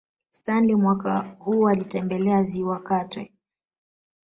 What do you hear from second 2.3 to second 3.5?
Ziwa Katwe